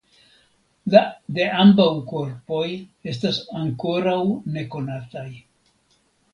[0.95, 1.01] La
[1.39, 2.65] de ambaŭ korpoj
[3.13, 4.19] estas ankoraŭ
[4.59, 5.31] nekonataj.